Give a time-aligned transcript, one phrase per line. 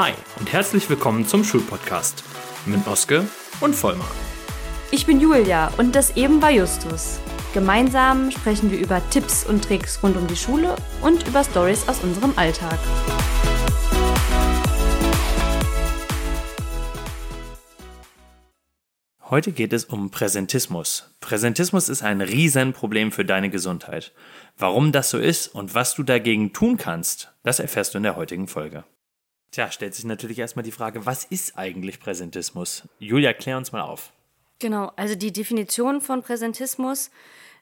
[0.00, 2.22] Hi und herzlich willkommen zum Schulpodcast
[2.66, 3.26] mit Oske
[3.60, 4.08] und Vollmar.
[4.92, 7.18] Ich bin Julia und das eben war Justus.
[7.52, 11.98] Gemeinsam sprechen wir über Tipps und Tricks rund um die Schule und über Stories aus
[12.04, 12.78] unserem Alltag.
[19.28, 21.12] Heute geht es um Präsentismus.
[21.18, 24.12] Präsentismus ist ein Riesenproblem für deine Gesundheit.
[24.56, 28.14] Warum das so ist und was du dagegen tun kannst, das erfährst du in der
[28.14, 28.84] heutigen Folge.
[29.50, 32.86] Tja, stellt sich natürlich erstmal die Frage, was ist eigentlich Präsentismus?
[32.98, 34.12] Julia, klär uns mal auf.
[34.58, 37.10] Genau, also die Definition von Präsentismus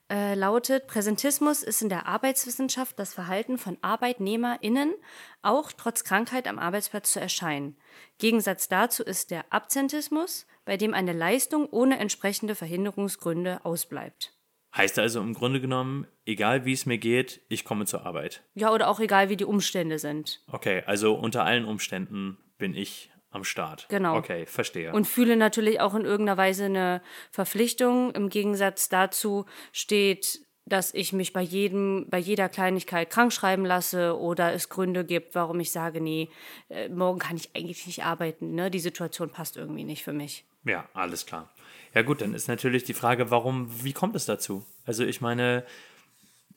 [0.09, 4.95] äh, lautet, Präsentismus ist in der Arbeitswissenschaft das Verhalten von ArbeitnehmerInnen,
[5.43, 7.77] auch trotz Krankheit am Arbeitsplatz zu erscheinen.
[8.19, 14.36] Gegensatz dazu ist der Absentismus, bei dem eine Leistung ohne entsprechende Verhinderungsgründe ausbleibt.
[14.77, 18.43] Heißt also im Grunde genommen, egal wie es mir geht, ich komme zur Arbeit.
[18.55, 20.43] Ja, oder auch egal wie die Umstände sind.
[20.51, 23.87] Okay, also unter allen Umständen bin ich am Start.
[23.89, 24.17] Genau.
[24.17, 24.93] Okay, verstehe.
[24.93, 28.11] Und fühle natürlich auch in irgendeiner Weise eine Verpflichtung.
[28.13, 34.19] Im Gegensatz dazu steht, dass ich mich bei jedem, bei jeder Kleinigkeit krank schreiben lasse
[34.19, 36.29] oder es Gründe gibt, warum ich sage, nee,
[36.69, 38.55] äh, morgen kann ich eigentlich nicht arbeiten.
[38.55, 38.71] Ne?
[38.71, 40.45] Die Situation passt irgendwie nicht für mich.
[40.65, 41.53] Ja, alles klar.
[41.97, 44.67] Ja gut, dann ist natürlich die Frage, warum, wie kommt es dazu?
[44.85, 45.65] Also ich meine,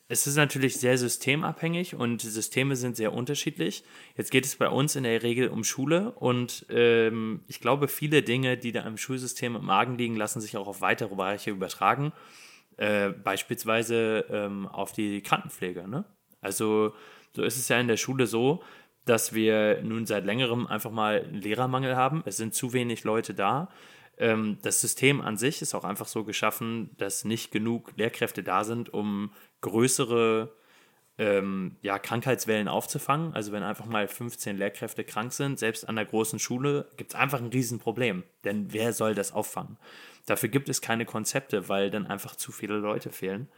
[0.06, 3.82] es ist natürlich sehr systemabhängig und Systeme sind sehr unterschiedlich.
[4.18, 8.20] Jetzt geht es bei uns in der Regel um Schule und ähm, ich glaube, viele
[8.20, 12.12] Dinge, die da im Schulsystem im Argen liegen, lassen sich auch auf weitere Bereiche übertragen.
[12.76, 15.88] Äh, beispielsweise ähm, auf die Krankenpflege.
[15.88, 16.04] Ne?
[16.42, 16.92] Also
[17.34, 18.62] so ist es ja in der Schule so,
[19.06, 22.22] dass wir nun seit längerem einfach mal einen Lehrermangel haben.
[22.26, 23.70] Es sind zu wenig Leute da.
[24.20, 28.62] Ähm, das System an sich ist auch einfach so geschaffen, dass nicht genug Lehrkräfte da
[28.62, 29.32] sind, um
[29.62, 30.52] größere
[31.18, 33.34] ähm, ja, Krankheitswellen aufzufangen.
[33.34, 37.18] Also wenn einfach mal 15 Lehrkräfte krank sind, selbst an der großen Schule, gibt es
[37.18, 38.22] einfach ein Riesenproblem.
[38.44, 39.78] Denn wer soll das auffangen?
[40.26, 43.48] Dafür gibt es keine Konzepte, weil dann einfach zu viele Leute fehlen.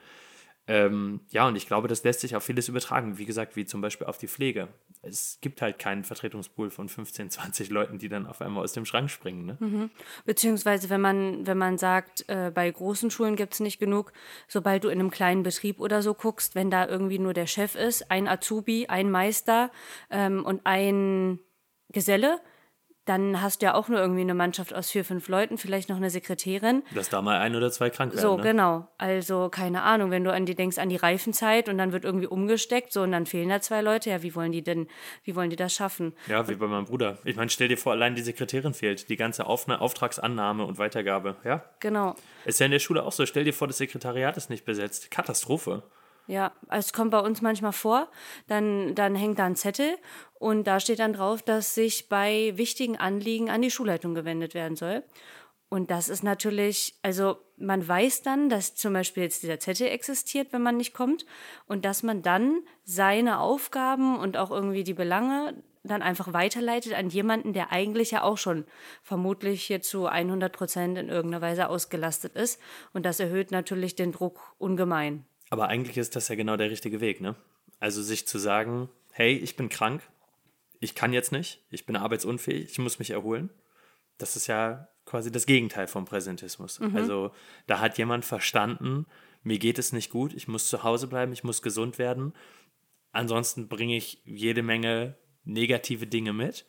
[0.69, 3.19] Ähm, ja, und ich glaube, das lässt sich auf vieles übertragen.
[3.19, 4.69] Wie gesagt, wie zum Beispiel auf die Pflege.
[5.03, 8.85] Es gibt halt keinen Vertretungspool von 15, 20 Leuten, die dann auf einmal aus dem
[8.85, 9.47] Schrank springen.
[9.47, 9.57] Ne?
[9.59, 9.91] Mhm.
[10.25, 14.13] Beziehungsweise, wenn man, wenn man sagt, äh, bei großen Schulen gibt es nicht genug,
[14.47, 17.75] sobald du in einem kleinen Betrieb oder so guckst, wenn da irgendwie nur der Chef
[17.75, 19.73] ist, ein Azubi, ein Meister
[20.11, 21.41] ähm, und ein
[21.91, 22.41] Geselle,
[23.05, 25.97] dann hast du ja auch nur irgendwie eine Mannschaft aus vier, fünf Leuten, vielleicht noch
[25.97, 26.83] eine Sekretärin.
[26.95, 28.23] Dass da mal ein oder zwei krank werden.
[28.23, 28.43] So, ne?
[28.43, 28.89] genau.
[28.97, 32.29] Also, keine Ahnung, wenn du an die denkst, an die Reifenzeit und dann wird irgendwie
[32.29, 34.87] umgesteckt, so und dann fehlen da zwei Leute, ja, wie wollen die denn,
[35.25, 36.15] wie wollen die das schaffen?
[36.29, 37.19] Ja, wie bei meinem Bruder.
[37.25, 41.37] Ich meine, stell dir vor, allein die Sekretärin fehlt, die ganze Auf Auftragsannahme und Weitergabe,
[41.45, 41.65] ja?
[41.81, 42.15] Genau.
[42.45, 43.27] Ist ja in der Schule auch so.
[43.27, 45.11] Stell dir vor, das Sekretariat ist nicht besetzt.
[45.11, 45.83] Katastrophe.
[46.33, 48.09] Ja, es kommt bei uns manchmal vor,
[48.47, 49.99] dann, dann hängt da ein Zettel
[50.39, 54.75] und da steht dann drauf, dass sich bei wichtigen Anliegen an die Schulleitung gewendet werden
[54.75, 55.05] soll.
[55.69, 60.55] Und das ist natürlich, also man weiß dann, dass zum Beispiel jetzt dieser Zettel existiert,
[60.55, 61.27] wenn man nicht kommt,
[61.67, 67.11] und dass man dann seine Aufgaben und auch irgendwie die Belange dann einfach weiterleitet an
[67.11, 68.65] jemanden, der eigentlich ja auch schon
[69.03, 72.59] vermutlich hier zu 100 Prozent in irgendeiner Weise ausgelastet ist.
[72.95, 75.27] Und das erhöht natürlich den Druck ungemein.
[75.53, 77.37] Aber eigentlich ist das ja genau der richtige Weg, ne?
[77.79, 80.01] Also sich zu sagen, hey, ich bin krank,
[80.81, 83.51] ich kann jetzt nicht, ich bin arbeitsunfähig, ich muss mich erholen.
[84.17, 86.81] Das ist ja quasi das Gegenteil vom Präsentismus.
[86.81, 86.97] Mhm.
[86.97, 87.33] Also
[87.67, 89.05] da hat jemand verstanden,
[89.43, 92.33] mir geht es nicht gut, ich muss zu Hause bleiben, ich muss gesund werden.
[93.11, 96.65] Ansonsten bringe ich jede Menge negative Dinge mit.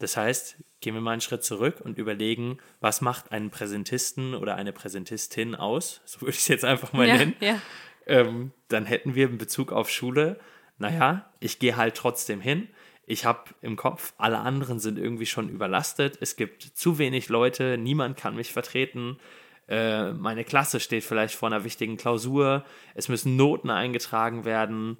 [0.00, 4.54] Das heißt, gehen wir mal einen Schritt zurück und überlegen, was macht einen Präsentisten oder
[4.56, 6.02] eine Präsentistin aus?
[6.04, 7.34] So würde ich es jetzt einfach mal ja, nennen.
[7.40, 7.62] Ja
[8.08, 10.40] ähm, dann hätten wir in Bezug auf Schule,
[10.78, 12.68] naja, ich gehe halt trotzdem hin.
[13.06, 16.18] Ich habe im Kopf, alle anderen sind irgendwie schon überlastet.
[16.20, 19.18] Es gibt zu wenig Leute, niemand kann mich vertreten.
[19.66, 22.64] Äh, meine Klasse steht vielleicht vor einer wichtigen Klausur.
[22.94, 24.98] Es müssen Noten eingetragen werden.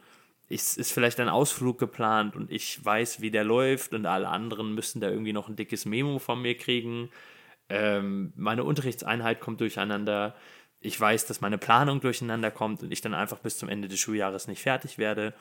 [0.49, 4.75] Es ist vielleicht ein Ausflug geplant und ich weiß, wie der läuft und alle anderen
[4.75, 7.11] müssen da irgendwie noch ein dickes Memo von mir kriegen.
[7.69, 10.35] Ähm, meine Unterrichtseinheit kommt durcheinander
[10.81, 13.99] ich weiß, dass meine Planung durcheinander kommt und ich dann einfach bis zum Ende des
[13.99, 15.35] Schuljahres nicht fertig werde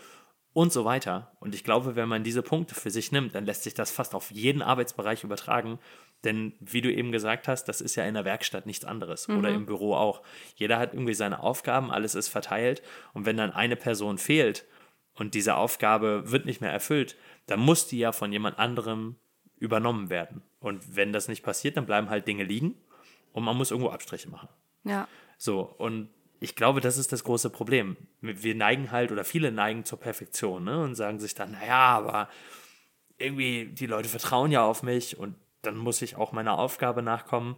[0.54, 1.32] und so weiter.
[1.40, 4.16] Und ich glaube, wenn man diese Punkte für sich nimmt, dann lässt sich das fast
[4.16, 5.78] auf jeden Arbeitsbereich übertragen.
[6.24, 9.38] Denn wie du eben gesagt hast, das ist ja in der Werkstatt nichts anderes mhm.
[9.38, 10.24] oder im Büro auch.
[10.56, 12.82] Jeder hat irgendwie seine Aufgaben, alles ist verteilt.
[13.14, 14.66] Und wenn dann eine Person fehlt
[15.14, 19.18] und diese Aufgabe wird nicht mehr erfüllt, dann muss die ja von jemand anderem
[19.60, 20.42] übernommen werden.
[20.60, 22.74] Und wenn das nicht passiert, dann bleiben halt Dinge liegen
[23.32, 24.50] und man muss irgendwo Abstriche machen.
[24.84, 25.08] Ja.
[25.38, 27.98] So, und ich glaube, das ist das große Problem.
[28.22, 30.84] Wir neigen halt, oder viele neigen zur Perfektion ne?
[30.84, 32.30] und sagen sich dann, naja, aber
[33.18, 37.56] irgendwie, die Leute vertrauen ja auf mich und dann muss ich auch meiner Aufgabe nachkommen.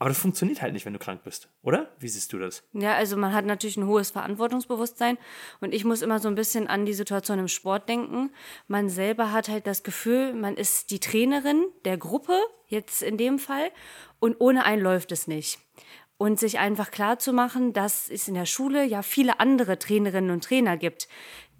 [0.00, 1.88] Aber das funktioniert halt nicht, wenn du krank bist, oder?
[2.00, 2.64] Wie siehst du das?
[2.72, 5.16] Ja, also man hat natürlich ein hohes Verantwortungsbewusstsein
[5.60, 8.30] und ich muss immer so ein bisschen an die Situation im Sport denken.
[8.66, 12.36] Man selber hat halt das Gefühl, man ist die Trainerin der Gruppe,
[12.66, 13.70] jetzt in dem Fall,
[14.18, 15.60] und ohne einen läuft es nicht.
[16.16, 20.30] Und sich einfach klar zu machen, dass es in der Schule ja viele andere Trainerinnen
[20.30, 21.08] und Trainer gibt,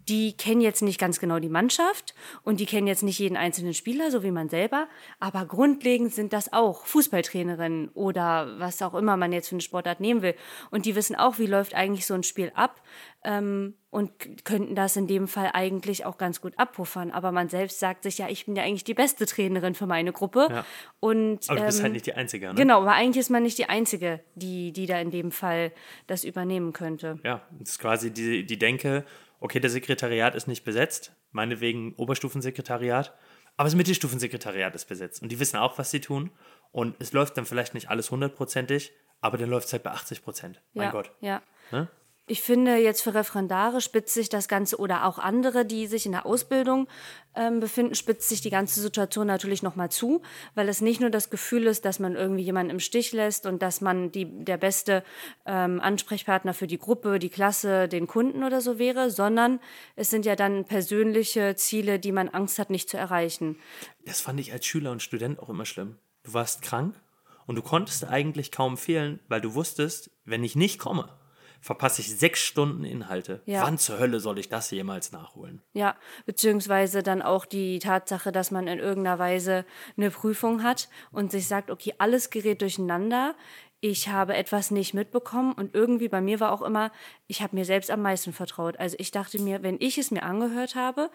[0.09, 3.75] die kennen jetzt nicht ganz genau die Mannschaft und die kennen jetzt nicht jeden einzelnen
[3.75, 4.89] Spieler, so wie man selber,
[5.21, 10.01] aber grundlegend sind das auch Fußballtrainerinnen oder was auch immer man jetzt für eine Sportart
[10.01, 10.35] nehmen will.
[10.71, 12.83] Und die wissen auch, wie läuft eigentlich so ein Spiel ab
[13.25, 17.11] ähm, und könnten das in dem Fall eigentlich auch ganz gut abpuffern.
[17.11, 20.13] Aber man selbst sagt sich, ja, ich bin ja eigentlich die beste Trainerin für meine
[20.13, 20.49] Gruppe.
[20.51, 20.67] Ja.
[21.01, 22.55] Und, aber du bist ähm, halt nicht die Einzige, ne?
[22.55, 25.73] Genau, aber eigentlich ist man nicht die Einzige, die, die da in dem Fall
[26.07, 27.19] das übernehmen könnte.
[27.25, 29.05] Ja, das ist quasi die, die Denke,
[29.45, 33.15] okay, der Sekretariat ist nicht besetzt, meinetwegen Oberstufensekretariat,
[33.59, 36.31] aber das Mittelstufensekretariat ist besetzt und die wissen auch, was sie tun
[36.73, 40.25] und es läuft dann vielleicht nicht alles hundertprozentig, aber dann läuft es halt bei 80
[40.25, 40.63] Prozent.
[40.73, 41.13] Mein ja, Gott.
[41.21, 41.43] Ja.
[41.73, 41.89] Ne?
[42.27, 46.13] Ich finde jetzt für Referendare spitzt sich das Ganze oder auch andere, die sich in
[46.13, 46.89] der Ausbildung
[47.35, 50.23] ähm, befinden, spitzt sich die ganze Situation natürlich nochmal zu,
[50.55, 53.61] weil es nicht nur das Gefühl ist, dass man irgendwie jemanden im Stich lässt und
[53.61, 55.05] dass man die, der beste
[55.45, 59.61] ähm, Ansprechpartner für die Gruppe, die Klasse, den Kunden oder so wäre, sondern
[59.95, 63.59] es sind ja dann persönliche Ziele, die man Angst hat, nicht zu erreichen.
[64.07, 65.99] Das fand ich als Schüler und Student auch immer schlimm.
[66.23, 66.99] Du warst krank
[67.47, 71.11] und du konntest eigentlich kaum fehlen, weil du wusstest, wenn ich nicht komme,
[71.65, 73.41] verpasse ich sechs Stunden Inhalte.
[73.47, 73.63] Ja.
[73.63, 75.63] Wann zur Hölle soll ich das jemals nachholen?
[75.73, 75.97] Ja,
[76.27, 79.65] beziehungsweise dann auch die Tatsache, dass man in irgendeiner Weise
[79.97, 83.35] eine Prüfung hat und sich sagt, okay, alles gerät durcheinander.
[83.81, 86.93] Ich habe etwas nicht mitbekommen und irgendwie bei mir war auch immer,
[87.29, 88.79] ich habe mir selbst am meisten vertraut.
[88.79, 91.11] Also ich dachte mir, wenn ich es mir angehört habe,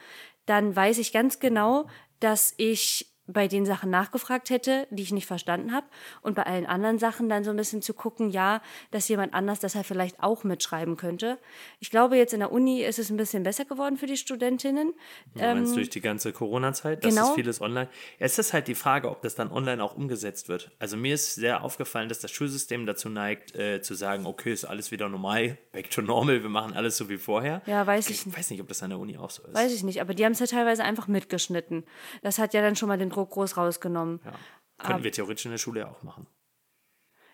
[0.48, 1.88] dann weiß ich ganz genau,
[2.20, 5.86] dass ich bei den Sachen nachgefragt hätte, die ich nicht verstanden habe
[6.22, 8.62] und bei allen anderen Sachen dann so ein bisschen zu gucken, ja,
[8.92, 11.38] dass jemand anders das halt vielleicht auch mitschreiben könnte.
[11.80, 14.94] Ich glaube, jetzt in der Uni ist es ein bisschen besser geworden für die Studentinnen.
[15.36, 17.30] Ja, ähm, durch die ganze Corona-Zeit, das genau.
[17.30, 17.90] ist vieles online.
[18.18, 20.72] Es ist halt die Frage, ob das dann online auch umgesetzt wird.
[20.80, 24.66] Also mir ist sehr aufgefallen, dass das Schulsystem dazu neigt, äh, zu sagen, okay, ist
[24.66, 27.62] alles wieder normal, back to normal, wir machen alles so wie vorher.
[27.68, 29.54] Ja, weiß ich, ich weiß nicht, ob das an der Uni auch so ist.
[29.54, 31.84] Weiß ich nicht, aber die haben es ja teilweise einfach mitgeschnitten.
[32.24, 34.22] Das hat ja dann schon mal den Druck Druck groß rausgenommen.
[34.24, 34.32] Ja.
[34.78, 36.26] Könnten aber, wir theoretisch in der Schule ja auch machen.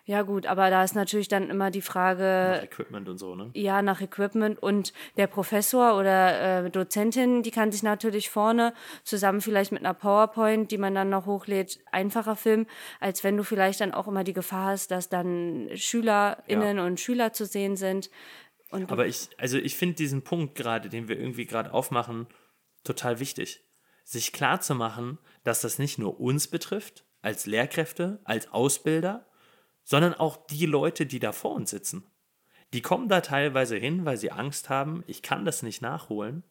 [0.08, 2.22] Ja, gut, aber da ist natürlich dann immer die Frage.
[2.22, 3.50] Nach Equipment und so, ne?
[3.54, 4.56] Ja, nach Equipment.
[4.62, 8.72] Und der Professor oder äh, Dozentin, die kann sich natürlich vorne
[9.02, 12.66] zusammen vielleicht mit einer PowerPoint, die man dann noch hochlädt, einfacher filmen,
[13.00, 16.86] als wenn du vielleicht dann auch immer die Gefahr hast, dass dann SchülerInnen ja.
[16.86, 18.08] und Schüler zu sehen sind.
[18.70, 22.28] Aber ich, also ich finde diesen Punkt gerade, den wir irgendwie gerade aufmachen,
[22.84, 23.64] total wichtig.
[24.04, 29.26] Sich klar zu machen, dass das nicht nur uns betrifft, als Lehrkräfte, als Ausbilder,
[29.84, 32.04] sondern auch die Leute, die da vor uns sitzen.
[32.72, 36.42] Die kommen da teilweise hin, weil sie Angst haben, ich kann das nicht nachholen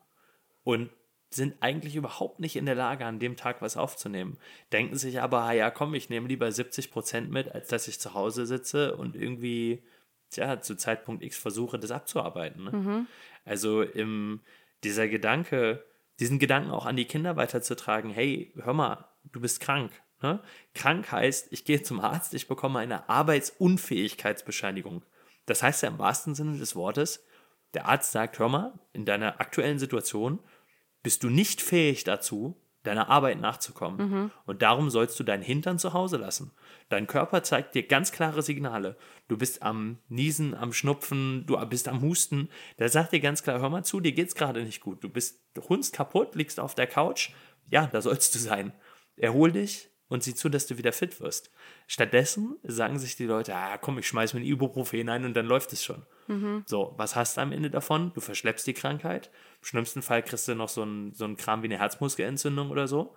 [0.63, 0.89] und
[1.29, 4.37] sind eigentlich überhaupt nicht in der Lage, an dem Tag was aufzunehmen.
[4.71, 7.99] Denken sich aber, ah ja, komm, ich nehme lieber 70 Prozent mit, als dass ich
[7.99, 9.83] zu Hause sitze und irgendwie,
[10.29, 12.63] tja, zu Zeitpunkt X versuche, das abzuarbeiten.
[12.63, 12.71] Ne?
[12.71, 13.07] Mhm.
[13.43, 14.39] Also im,
[14.85, 15.83] dieser Gedanke,
[16.19, 19.91] diesen Gedanken auch an die Kinder weiterzutragen, hey, hör mal, du bist krank.
[20.21, 20.41] Ne?
[20.73, 25.03] Krank heißt, ich gehe zum Arzt, ich bekomme eine Arbeitsunfähigkeitsbescheinigung.
[25.45, 27.25] Das heißt ja im wahrsten Sinne des Wortes,
[27.73, 30.39] der Arzt sagt, hör mal, in deiner aktuellen Situation
[31.03, 34.09] bist du nicht fähig dazu, deiner Arbeit nachzukommen.
[34.09, 34.31] Mhm.
[34.45, 36.51] Und darum sollst du deinen Hintern zu Hause lassen.
[36.89, 38.97] Dein Körper zeigt dir ganz klare Signale.
[39.27, 42.49] Du bist am Niesen, am Schnupfen, du bist am Husten.
[42.79, 45.03] Der sagt dir ganz klar, hör mal zu, dir geht's gerade nicht gut.
[45.03, 47.31] Du bist hunst kaputt, liegst auf der Couch.
[47.69, 48.73] Ja, da sollst du sein.
[49.17, 51.51] Erhol dich und sieh zu, dass du wieder fit wirst.
[51.87, 55.47] Stattdessen sagen sich die Leute, ah, komm, ich schmeiß mir ein Ibuprofen ein und dann
[55.47, 56.05] läuft es schon.
[56.27, 56.63] Mhm.
[56.65, 58.11] So, was hast du am Ende davon?
[58.13, 59.31] Du verschleppst die Krankheit.
[59.61, 63.15] Im schlimmsten Fall kriegst du noch so ein, so Kram wie eine Herzmuskelentzündung oder so.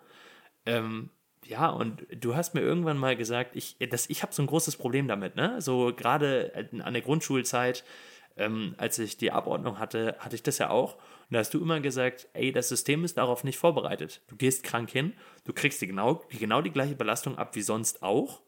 [0.65, 1.11] Ähm,
[1.45, 5.07] ja, und du hast mir irgendwann mal gesagt, ich, ich habe so ein großes Problem
[5.07, 5.61] damit, ne?
[5.61, 7.83] So gerade an der Grundschulzeit,
[8.39, 10.95] ähm, als ich die Abordnung hatte, hatte ich das ja auch.
[10.95, 14.21] Und da hast du immer gesagt, ey, das System ist darauf nicht vorbereitet.
[14.27, 17.61] Du gehst krank hin, du kriegst die genau, die, genau die gleiche Belastung ab wie
[17.61, 18.41] sonst auch.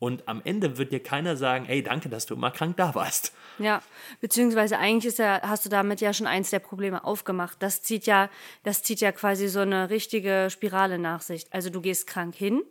[0.00, 3.32] Und am Ende wird dir keiner sagen, ey, danke, dass du immer krank da warst.
[3.58, 3.82] Ja,
[4.20, 7.60] beziehungsweise eigentlich ja, hast du damit ja schon eins der Probleme aufgemacht.
[7.60, 8.30] Das zieht ja,
[8.62, 11.52] das zieht ja quasi so eine richtige Spirale nach sich.
[11.52, 12.62] Also du gehst krank hin,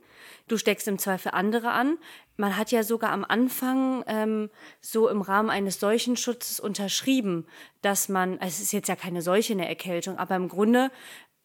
[0.48, 1.98] du steckst im Zweifel andere an.
[2.38, 7.48] Man hat ja sogar am Anfang ähm, so im Rahmen eines Seuchenschutzes unterschrieben,
[7.82, 10.92] dass man, also es ist jetzt ja keine Seuche, eine Erkältung, aber im Grunde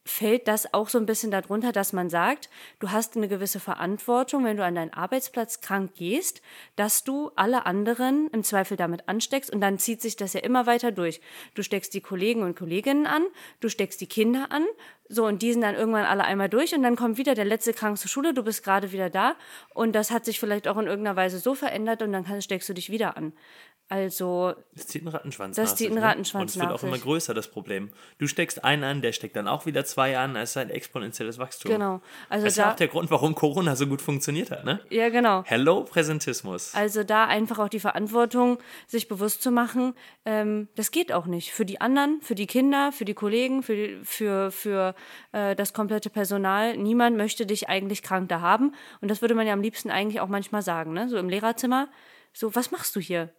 [0.05, 4.45] fällt das auch so ein bisschen darunter, dass man sagt, du hast eine gewisse Verantwortung,
[4.45, 6.43] wenn du an deinen Arbeitsplatz krank gehst,
[6.77, 10.67] dass du alle anderen im Zweifel damit ansteckst und dann zieht sich das ja immer
[10.67, 11.21] weiter durch.
[11.55, 13.23] Du steckst die Kollegen und Kolleginnen an,
[13.61, 14.65] du steckst die Kinder an,
[15.09, 17.73] so und die sind dann irgendwann alle einmal durch und dann kommt wieder der letzte
[17.73, 19.37] krank zur Schule, du bist gerade wieder da
[19.75, 22.73] und das hat sich vielleicht auch in irgendeiner Weise so verändert und dann steckst du
[22.73, 23.33] dich wieder an.
[23.93, 24.55] Also.
[24.75, 26.03] Das zieht einen Rattenschwanz das nach zieht einen ne?
[26.07, 27.91] Rattenschwanz Und es wird nach auch immer größer, das Problem.
[28.19, 30.35] Du steckst einen an, der steckt dann auch wieder zwei an.
[30.35, 31.71] Es ist ein exponentielles Wachstum.
[31.71, 32.01] Genau.
[32.31, 34.81] Also Das ist da, auch der Grund, warum Corona so gut funktioniert hat, ne?
[34.89, 35.43] ja, genau.
[35.45, 36.75] Hello Präsentismus.
[36.75, 39.95] Also da einfach auch die Verantwortung, sich bewusst zu machen,
[40.25, 41.53] ähm, das geht auch nicht.
[41.53, 44.95] Für die anderen, für die Kinder, für die Kollegen, für, die- für, für
[45.33, 46.77] äh, das komplette Personal.
[46.79, 48.75] Niemand möchte dich eigentlich krank da haben.
[49.03, 51.09] Und das würde man ja am liebsten eigentlich auch manchmal sagen, ne?
[51.11, 51.89] So im Lehrerzimmer.
[52.33, 53.31] So, was machst du hier?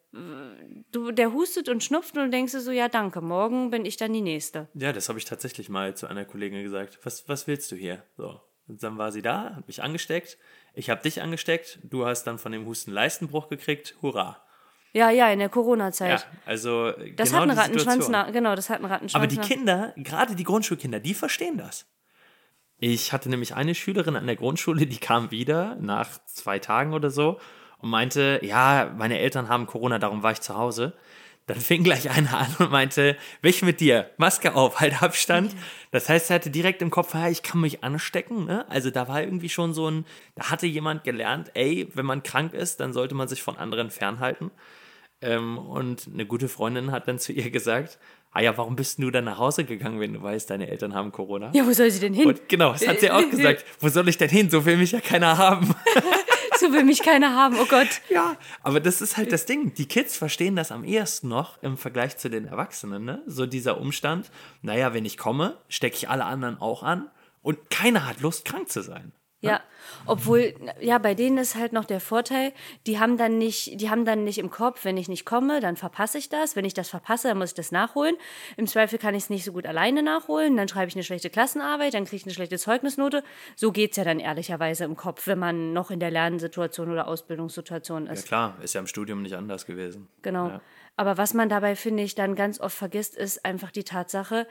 [0.92, 3.98] Du, der hustet und schnupft und du denkst dir so, ja, danke, morgen bin ich
[3.98, 4.68] dann die Nächste.
[4.76, 7.00] Ja, das habe ich tatsächlich mal zu einer Kollegin gesagt.
[7.04, 8.04] Was, was willst du hier?
[8.18, 8.40] So.
[8.68, 10.38] Und dann war sie da, hat mich angesteckt.
[10.74, 11.80] Ich habe dich angesteckt.
[11.84, 13.96] Du hast dann von dem Husten Leistenbruch gekriegt.
[14.02, 14.44] Hurra.
[14.94, 16.22] Ja, ja, in der Corona-Zeit.
[16.22, 19.24] Ja, also Das genau hat einen Rattenschwanz, nach, genau, das hat einen Rattenschwanz.
[19.24, 21.88] Aber die Kinder, gerade die Grundschulkinder, die verstehen das.
[22.78, 27.10] Ich hatte nämlich eine Schülerin an der Grundschule, die kam wieder nach zwei Tagen oder
[27.10, 27.40] so
[27.84, 30.94] und meinte, ja, meine Eltern haben Corona, darum war ich zu Hause.
[31.48, 35.54] Dann fing gleich einer an und meinte, weg mit dir, Maske auf, halt Abstand.
[35.92, 38.46] Das heißt, er hatte direkt im Kopf, ja, ich kann mich anstecken.
[38.46, 38.66] Ne?
[38.70, 42.54] Also da war irgendwie schon so ein, da hatte jemand gelernt, ey, wenn man krank
[42.54, 44.50] ist, dann sollte man sich von anderen fernhalten.
[45.20, 48.00] Ähm, und eine gute Freundin hat dann zu ihr gesagt,
[48.32, 51.12] ah ja, warum bist du dann nach Hause gegangen, wenn du weißt, deine Eltern haben
[51.12, 51.52] Corona?
[51.54, 52.28] Ja, wo soll sie denn hin?
[52.28, 53.66] Und genau, das hat sie auch gesagt.
[53.82, 54.50] Wo soll ich denn hin?
[54.50, 55.76] So will mich ja keiner haben.
[56.64, 58.02] so will mich keiner haben, oh Gott.
[58.10, 59.74] ja, aber das ist halt das Ding.
[59.74, 63.04] Die Kids verstehen das am ehesten noch im Vergleich zu den Erwachsenen.
[63.04, 63.22] Ne?
[63.26, 67.10] So dieser Umstand, naja, wenn ich komme, stecke ich alle anderen auch an
[67.42, 69.12] und keiner hat Lust, krank zu sein.
[69.50, 69.62] Ja,
[70.06, 72.54] obwohl, ja, bei denen ist halt noch der Vorteil,
[72.88, 75.76] die haben dann nicht, die haben dann nicht im Kopf, wenn ich nicht komme, dann
[75.76, 76.56] verpasse ich das.
[76.56, 78.16] Wenn ich das verpasse, dann muss ich das nachholen.
[78.58, 81.30] Im Zweifel kann ich es nicht so gut alleine nachholen, dann schreibe ich eine schlechte
[81.30, 83.24] Klassenarbeit, dann kriege ich eine schlechte Zeugnisnote.
[83.56, 88.06] So geht's ja dann ehrlicherweise im Kopf, wenn man noch in der Lernsituation oder Ausbildungssituation
[88.08, 88.28] Ja ist.
[88.28, 90.08] klar, ist ja im Studium nicht anders gewesen.
[90.22, 90.50] Genau.
[90.50, 90.62] Ja.
[90.96, 94.48] Aber was man dabei, finde ich, dann ganz oft vergisst, ist einfach die Tatsache,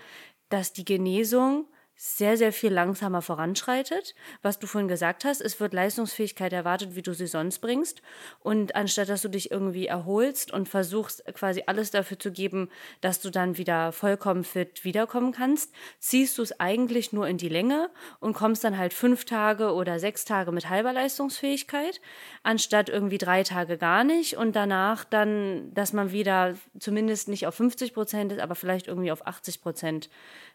[0.48, 4.14] dass die Genesung sehr, sehr viel langsamer voranschreitet.
[4.42, 8.02] Was du vorhin gesagt hast, es wird Leistungsfähigkeit erwartet, wie du sie sonst bringst.
[8.40, 12.70] Und anstatt dass du dich irgendwie erholst und versuchst quasi alles dafür zu geben,
[13.00, 17.48] dass du dann wieder vollkommen fit wiederkommen kannst, ziehst du es eigentlich nur in die
[17.48, 22.00] Länge und kommst dann halt fünf Tage oder sechs Tage mit halber Leistungsfähigkeit,
[22.42, 27.54] anstatt irgendwie drei Tage gar nicht und danach dann, dass man wieder zumindest nicht auf
[27.54, 30.10] 50 Prozent ist, aber vielleicht irgendwie auf 80 Prozent,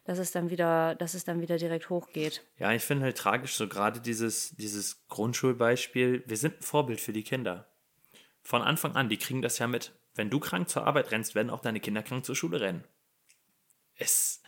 [0.08, 2.42] dass es dann wieder, dass es dann wieder direkt hochgeht.
[2.58, 6.24] Ja, ich finde halt tragisch, so gerade dieses, dieses Grundschulbeispiel.
[6.26, 7.68] Wir sind ein Vorbild für die Kinder.
[8.42, 9.92] Von Anfang an, die kriegen das ja mit.
[10.16, 12.86] Wenn du krank zur Arbeit rennst, werden auch deine Kinder krank zur Schule rennen.
[13.96, 14.42] Es.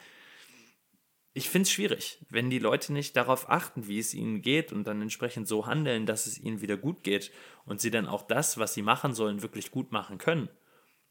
[1.33, 4.85] Ich finde es schwierig, wenn die Leute nicht darauf achten, wie es ihnen geht und
[4.85, 7.31] dann entsprechend so handeln, dass es ihnen wieder gut geht
[7.65, 10.47] und sie dann auch das, was sie machen sollen, wirklich gut machen können.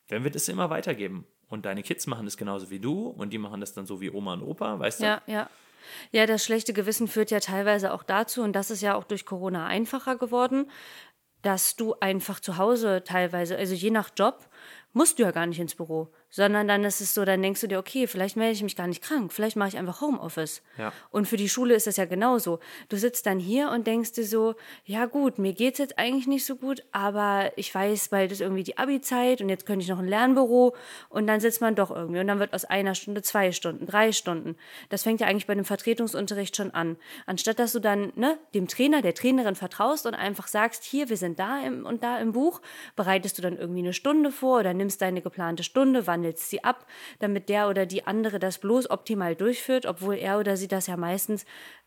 [0.07, 1.27] Dann wird es immer weitergeben.
[1.49, 4.11] Und deine Kids machen das genauso wie du und die machen das dann so wie
[4.11, 5.05] Oma und Opa, weißt du?
[5.05, 5.49] Ja, ja.
[6.11, 9.25] Ja, das schlechte Gewissen führt ja teilweise auch dazu, und das ist ja auch durch
[9.25, 10.71] Corona einfacher geworden,
[11.41, 14.49] dass du einfach zu Hause teilweise, also je nach Job,
[14.93, 17.69] musst du ja gar nicht ins Büro, sondern dann ist es so, dann denkst du
[17.69, 20.63] dir, okay, vielleicht melde ich mich gar nicht krank, vielleicht mache ich einfach Homeoffice.
[20.77, 20.93] Ja.
[21.11, 22.61] Und für die Schule ist das ja genauso.
[22.89, 24.55] Du sitzt dann hier und denkst dir so,
[24.85, 28.63] ja gut, mir geht's jetzt eigentlich nicht so gut, aber ich weiß, bald ist irgendwie
[28.63, 30.75] die Abi-Zeit und jetzt könnte ich noch ein Lernbüro
[31.09, 34.13] und dann sitzt man doch irgendwie und dann wird aus einer Stunde zwei Stunden, drei
[34.13, 34.57] Stunden.
[34.89, 36.97] Das fängt ja eigentlich bei dem Vertretungsunterricht schon an.
[37.27, 41.17] Anstatt dass du dann ne, dem Trainer, der Trainerin vertraust und einfach sagst, hier, wir
[41.17, 42.61] sind da im, und da im Buch,
[42.97, 46.87] bereitest du dann irgendwie eine Stunde vor oder nimmst deine geplante Stunde, wandelst sie ab,
[47.21, 50.97] damit der oder die andere das bloß optimal durchführt, obwohl er oder sie das ja
[50.97, 51.45] meistens,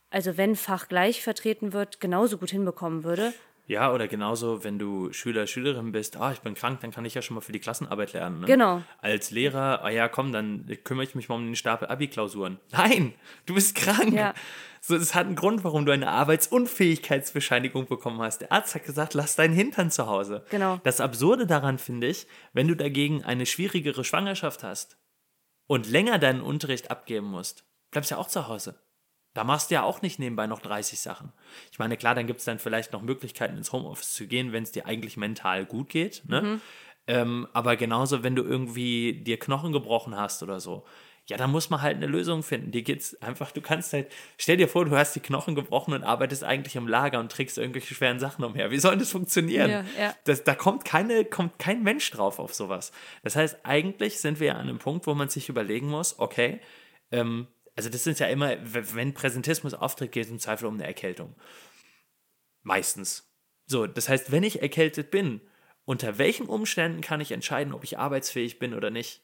[0.09, 3.33] also wenn fachgleich vertreten wird, genauso gut hinbekommen würde.
[3.67, 7.13] Ja, oder genauso, wenn du Schüler, Schülerin bist, ah, ich bin krank, dann kann ich
[7.13, 8.41] ja schon mal für die Klassenarbeit lernen.
[8.41, 8.47] Ne?
[8.47, 8.83] Genau.
[8.99, 12.59] Als Lehrer, ah ja, komm, dann kümmere ich mich mal um den Stapel Abi-Klausuren.
[12.71, 13.13] Nein,
[13.45, 14.13] du bist krank.
[14.13, 14.33] Ja.
[14.81, 18.41] So, es hat einen Grund, warum du eine Arbeitsunfähigkeitsbescheinigung bekommen hast.
[18.41, 20.43] Der Arzt hat gesagt, lass deinen Hintern zu Hause.
[20.49, 20.79] Genau.
[20.83, 24.97] Das Absurde daran finde ich, wenn du dagegen eine schwierigere Schwangerschaft hast
[25.67, 28.75] und länger deinen Unterricht abgeben musst, bleibst ja auch zu Hause.
[29.33, 31.31] Da machst du ja auch nicht nebenbei noch 30 Sachen.
[31.71, 34.63] Ich meine, klar, dann gibt es dann vielleicht noch Möglichkeiten, ins Homeoffice zu gehen, wenn
[34.63, 36.23] es dir eigentlich mental gut geht.
[36.27, 36.59] Ne?
[37.07, 40.85] Ähm, aber genauso, wenn du irgendwie dir Knochen gebrochen hast oder so.
[41.27, 42.71] ja, da muss man halt eine Lösung finden.
[42.71, 46.03] Dir geht's einfach, du kannst halt, stell dir vor, du hast die Knochen gebrochen und
[46.03, 48.71] arbeitest eigentlich im Lager und trägst irgendwelche schweren Sachen umher.
[48.71, 49.69] Wie soll das funktionieren?
[49.69, 50.15] Ja, ja.
[50.25, 52.91] Das, da kommt, keine, kommt kein Mensch drauf auf sowas.
[53.23, 56.59] Das heißt, eigentlich sind wir ja an einem Punkt, wo man sich überlegen muss, okay,
[57.11, 57.47] ähm,
[57.81, 61.35] also das sind ja immer, wenn Präsentismus auftritt, geht es im Zweifel um eine Erkältung.
[62.61, 63.27] Meistens.
[63.65, 65.41] So, das heißt, wenn ich erkältet bin,
[65.83, 69.23] unter welchen Umständen kann ich entscheiden, ob ich arbeitsfähig bin oder nicht?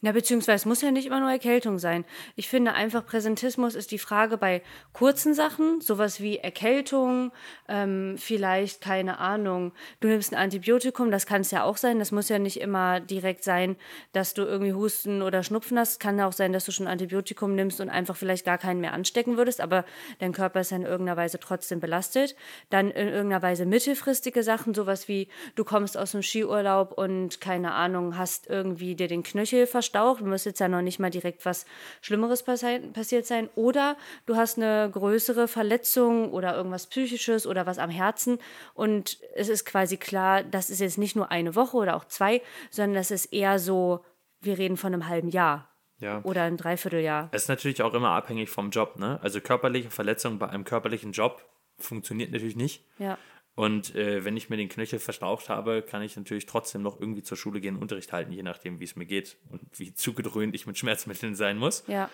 [0.00, 2.04] Na, beziehungsweise muss ja nicht immer nur Erkältung sein.
[2.36, 7.32] Ich finde einfach, Präsentismus ist die Frage bei kurzen Sachen, sowas wie Erkältung,
[7.68, 11.98] ähm, vielleicht, keine Ahnung, du nimmst ein Antibiotikum, das kann es ja auch sein.
[11.98, 13.76] Das muss ja nicht immer direkt sein,
[14.12, 16.00] dass du irgendwie Husten oder Schnupfen hast.
[16.00, 18.92] Kann ja auch sein, dass du schon Antibiotikum nimmst und einfach vielleicht gar keinen mehr
[18.92, 19.84] anstecken würdest, aber
[20.18, 22.36] dein Körper ist ja in irgendeiner Weise trotzdem belastet.
[22.70, 27.72] Dann in irgendeiner Weise mittelfristige Sachen, sowas wie du kommst aus dem Skiurlaub und keine
[27.72, 31.64] Ahnung, hast irgendwie dir den Knöchel verstaucht, muss jetzt ja noch nicht mal direkt was
[32.00, 33.48] Schlimmeres passi passiert sein.
[33.54, 33.96] Oder
[34.26, 38.38] du hast eine größere Verletzung oder irgendwas Psychisches oder was am Herzen
[38.74, 42.42] und es ist quasi klar, das ist jetzt nicht nur eine Woche oder auch zwei,
[42.70, 44.04] sondern das ist eher so,
[44.40, 45.68] wir reden von einem halben Jahr.
[45.98, 46.22] Ja.
[46.22, 47.28] Oder ein Dreivierteljahr.
[47.30, 49.20] Es ist natürlich auch immer abhängig vom Job, ne?
[49.22, 51.44] Also körperliche Verletzung bei einem körperlichen Job
[51.78, 52.84] funktioniert natürlich nicht.
[52.98, 53.18] Ja.
[53.54, 57.22] Und äh, wenn ich mir den Knöchel verstaucht habe, kann ich natürlich trotzdem noch irgendwie
[57.22, 60.66] zur Schule gehen, Unterricht halten, je nachdem, wie es mir geht und wie zugedröhnt ich
[60.66, 61.84] mit Schmerzmitteln sein muss.
[61.86, 62.08] Ja.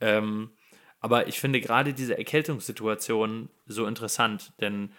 [0.00, 0.52] Ähm,
[1.00, 4.92] aber ich finde gerade diese Erkältungssituation so interessant, denn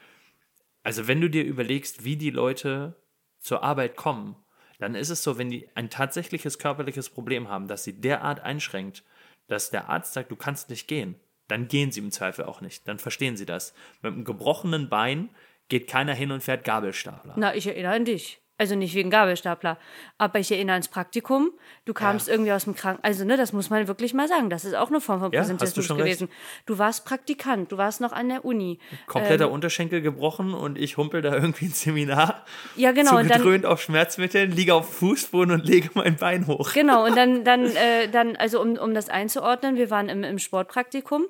[0.83, 2.95] also wenn du dir überlegst, wie die Leute
[3.39, 4.35] zur Arbeit kommen,
[4.79, 9.03] dann ist es so, wenn die ein tatsächliches körperliches Problem haben, das sie derart einschränkt,
[9.47, 11.15] dass der Arzt sagt, du kannst nicht gehen,
[11.47, 12.87] dann gehen sie im Zweifel auch nicht.
[12.87, 13.73] Dann verstehen sie das.
[14.01, 15.29] Mit einem gebrochenen Bein
[15.69, 17.33] geht keiner hin und fährt Gabelstapler.
[17.35, 18.41] Na, ich erinnere an dich.
[18.59, 19.77] Also nicht wegen Gabelstapler.
[20.17, 21.51] Aber ich erinnere ans Praktikum.
[21.85, 22.33] Du kamst ja.
[22.33, 23.03] irgendwie aus dem Kranken.
[23.03, 24.49] Also, ne, das muss man wirklich mal sagen.
[24.49, 26.25] Das ist auch eine Form von Ja, Präsentismus du schon gewesen.
[26.27, 26.39] recht.
[26.65, 28.79] Du warst Praktikant, du warst noch an der Uni.
[29.05, 29.51] Kompletter Ähm.
[29.51, 32.45] Unterschenkel gebrochen und ich humpel da irgendwie ins Seminar.
[32.75, 36.73] Ja, genau, und dann- auf Schmerzmitteln, liege auf Fußboden und lege mein Bein hoch.
[36.73, 40.39] Genau, und dann, dann, äh, dann also um, um das einzuordnen, wir waren im, im
[40.39, 41.25] Sportpraktikum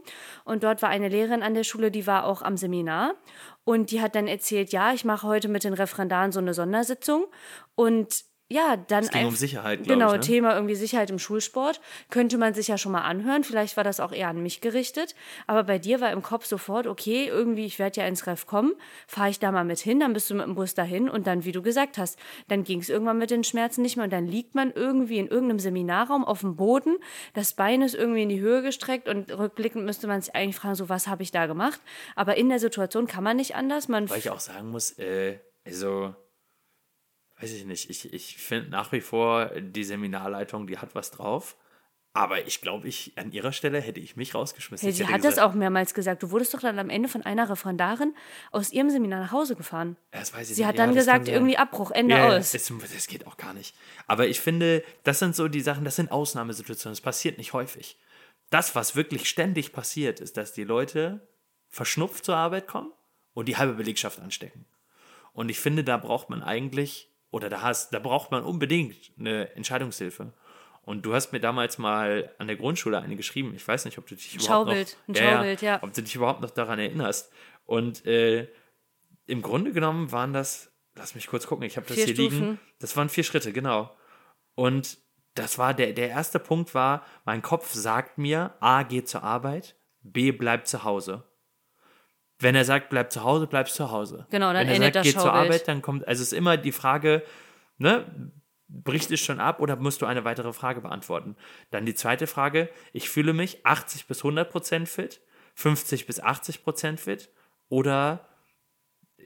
[0.46, 3.16] und dort war eine Lehrerin an der Schule, die war auch am Seminar
[3.68, 7.26] und die hat dann erzählt, ja, ich mache heute mit den Referendaren so eine Sondersitzung.
[7.76, 10.20] Und ja, dann Es ging um einf- Sicherheit, Genau, ich, ne?
[10.22, 11.82] Thema irgendwie Sicherheit im Schulsport.
[12.10, 13.44] Könnte man sich ja schon mal anhören.
[13.44, 15.16] Vielleicht war das auch eher an mich gerichtet.
[15.48, 18.74] Aber bei dir war im Kopf sofort, okay, irgendwie, ich werde ja ins Ref kommen,
[19.06, 21.44] fahre ich da mal mit hin, dann bist du mit dem Bus dahin und dann,
[21.44, 24.26] wie du gesagt hast, dann ging es irgendwann mit den Schmerzen nicht mehr und dann
[24.28, 26.98] liegt man irgendwie in irgendeinem Seminarraum auf dem Boden,
[27.34, 30.76] das Bein ist irgendwie in die Höhe gestreckt und rückblickend müsste man sich eigentlich fragen,
[30.76, 31.82] so was habe ich da gemacht?
[32.16, 33.88] Aber in der Situation kann man nicht anders.
[33.88, 36.16] Man Weil ich auch sagen muss, äh, also,
[37.40, 41.56] weiß ich nicht, ich, ich finde nach wie vor, die Seminarleitung, die hat was drauf.
[42.14, 44.90] Aber ich glaube, ich an ihrer Stelle hätte ich mich rausgeschmissen.
[44.90, 46.24] Ich sie hat das gesagt, auch mehrmals gesagt.
[46.24, 48.16] Du wurdest doch dann am Ende von einer Referendarin
[48.52, 49.98] aus ihrem Seminar nach Hause gefahren.
[50.12, 50.68] Ja, das weiß ich Sie nicht.
[50.68, 52.54] hat Ja, dann das gesagt, irgendwie Abbruch, Ende Ja, aus.
[52.54, 53.76] Das, das geht auch gar nicht.
[54.08, 56.96] Aber ich finde, das sind so die Sachen, das sind Ausnahmesituationen.
[56.96, 58.00] Das passiert nicht häufig.
[58.50, 61.28] Das, was wirklich ständig passiert, ist, dass die Leute
[61.70, 62.92] verschnupft zur Arbeit kommen
[63.36, 64.66] und die halbe Belegschaft anstecken.
[65.34, 69.54] Und ich finde, da braucht man eigentlich, oder da, hast, da braucht man unbedingt eine
[69.56, 70.34] Entscheidungshilfe.
[70.84, 73.54] Und du hast mir damals mal an der Grundschule eine geschrieben.
[73.54, 75.84] Ich weiß nicht, ob du dich überhaupt Schaubild, noch, ein Schaubild, ja.
[75.84, 77.30] ob du dich überhaupt noch daran erinnerst.
[77.66, 78.48] Und äh,
[79.26, 82.40] im Grunde genommen waren das, lass mich kurz gucken, ich habe das hier Stufen.
[82.40, 82.60] liegen.
[82.80, 83.94] Das waren vier Schritte, genau.
[84.56, 84.98] Und
[85.36, 89.76] das war der, der erste Punkt war, mein Kopf sagt mir, A, geh zur Arbeit,
[90.02, 91.26] B, bleib zu Hause.
[92.40, 94.28] Wenn er sagt, bleib zu Hause, bleibst zu Hause.
[94.30, 95.34] Genau, dann Wenn er endet sagt, das geh zur.
[95.34, 97.24] Arbeit, dann kommt, also es ist immer die Frage,
[97.78, 98.32] ne,
[98.68, 101.36] bricht es schon ab oder musst du eine weitere Frage beantworten?
[101.72, 105.22] Dann die zweite Frage, ich fühle mich 80 bis 100 Prozent fit,
[105.56, 107.30] 50 bis 80 Prozent fit
[107.70, 108.28] oder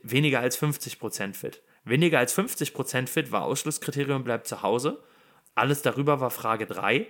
[0.02, 1.62] weniger als 50 Prozent fit.
[1.84, 5.02] Weniger als 50 Prozent fit war Ausschlusskriterium, bleibt zu Hause.
[5.54, 7.06] Alles darüber war Frage 3.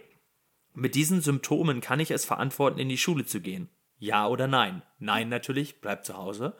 [0.74, 3.68] Mit diesen Symptomen kann ich es verantworten, in die Schule zu gehen.
[4.02, 4.82] Ja oder nein?
[4.98, 6.56] Nein natürlich, bleib zu Hause.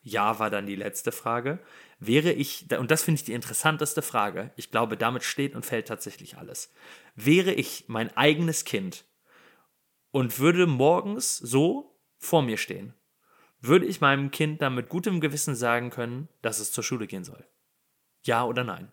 [0.00, 1.58] Ja war dann die letzte Frage.
[1.98, 5.88] Wäre ich, und das finde ich die interessanteste Frage, ich glaube, damit steht und fällt
[5.88, 6.72] tatsächlich alles.
[7.14, 9.04] Wäre ich mein eigenes Kind
[10.10, 12.94] und würde morgens so vor mir stehen,
[13.60, 17.24] würde ich meinem Kind dann mit gutem Gewissen sagen können, dass es zur Schule gehen
[17.24, 17.44] soll?
[18.22, 18.90] Ja oder nein?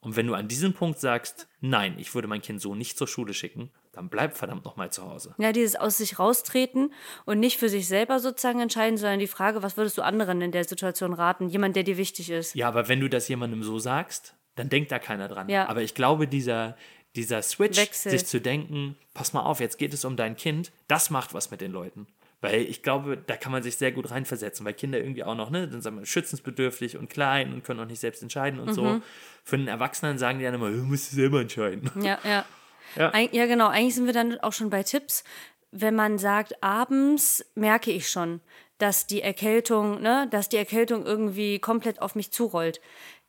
[0.00, 3.08] Und wenn du an diesem Punkt sagst, nein, ich würde mein Kind so nicht zur
[3.08, 5.34] Schule schicken, dann bleib verdammt nochmal zu Hause.
[5.38, 6.92] Ja, dieses aus sich raustreten
[7.24, 10.52] und nicht für sich selber sozusagen entscheiden, sondern die Frage, was würdest du anderen in
[10.52, 11.48] der Situation raten?
[11.48, 12.54] Jemand, der dir wichtig ist.
[12.54, 15.48] Ja, aber wenn du das jemandem so sagst, dann denkt da keiner dran.
[15.48, 15.68] Ja.
[15.68, 16.76] Aber ich glaube, dieser,
[17.16, 18.10] dieser Switch, Wechsel.
[18.10, 21.50] sich zu denken, pass mal auf, jetzt geht es um dein Kind, das macht was
[21.50, 22.06] mit den Leuten.
[22.40, 25.50] Weil ich glaube, da kann man sich sehr gut reinversetzen, weil Kinder irgendwie auch noch,
[25.50, 28.72] ne, dann sagen wir, schützensbedürftig und klein und können auch nicht selbst entscheiden und Mhm.
[28.74, 29.00] so.
[29.44, 31.90] Für einen Erwachsenen sagen die dann immer, du musst selber entscheiden.
[32.00, 32.44] Ja, ja.
[32.96, 33.12] Ja.
[33.12, 33.68] Eig ja, genau.
[33.68, 35.24] Eigentlich sind wir dann auch schon bei Tipps.
[35.72, 38.40] Wenn man sagt, abends merke ich schon,
[38.78, 42.80] dass die Erkältung, ne, dass die Erkältung irgendwie komplett auf mich zurollt.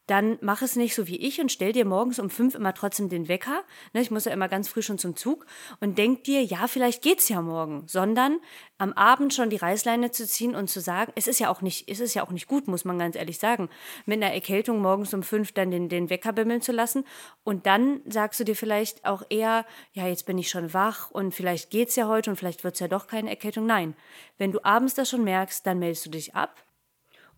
[0.09, 3.09] Dann mach es nicht so wie ich und stell dir morgens um fünf immer trotzdem
[3.09, 3.61] den Wecker.
[3.93, 5.45] Ne, ich muss ja immer ganz früh schon zum Zug
[5.81, 8.39] und denk dir, ja, vielleicht geht's ja morgen, sondern
[8.79, 11.87] am Abend schon die Reißleine zu ziehen und zu sagen, es ist ja auch nicht,
[11.87, 13.69] es ist ja auch nicht gut, muss man ganz ehrlich sagen,
[14.07, 17.05] mit einer Erkältung morgens um fünf dann den, den Wecker bimmeln zu lassen.
[17.43, 21.35] Und dann sagst du dir vielleicht auch eher, ja, jetzt bin ich schon wach und
[21.35, 23.67] vielleicht geht's ja heute und vielleicht wird's ja doch keine Erkältung.
[23.67, 23.95] Nein.
[24.39, 26.63] Wenn du abends das schon merkst, dann meldest du dich ab